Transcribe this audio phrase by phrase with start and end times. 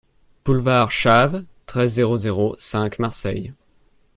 [0.43, 3.53] Boulevard Chave, treize, zéro zéro cinq Marseille